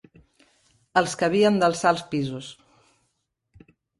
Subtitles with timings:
[1.01, 2.49] Els que havien d'alçar els pisos